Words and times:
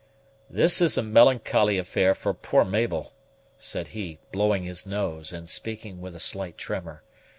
"This 0.49 0.81
is 0.81 0.97
a 0.97 1.03
melancholy 1.03 1.77
affair 1.77 2.15
for 2.15 2.33
poor 2.33 2.65
Mabel," 2.65 3.13
said 3.59 3.89
he, 3.89 4.17
blowing 4.31 4.63
his 4.63 4.83
nose, 4.87 5.31
and 5.31 5.47
speaking 5.47 6.01
with 6.01 6.15
a 6.15 6.19
slight 6.19 6.57
tremor. 6.57 7.03